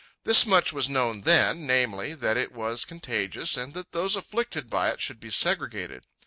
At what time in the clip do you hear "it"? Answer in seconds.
2.35-2.51, 4.89-4.99